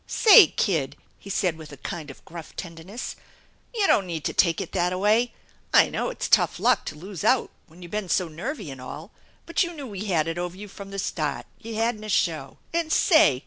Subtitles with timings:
[0.07, 3.15] "Say, kid/' he said, with a kind of gruff tenderness,"
[3.75, 5.31] you don't need to take it that a way.
[5.75, 9.11] I know it's tough luck to lose out when you been so nervy and all,
[9.45, 11.45] but you knew we had it over you from the start.
[11.59, 12.57] You hadn't a show.
[12.73, 13.39] And say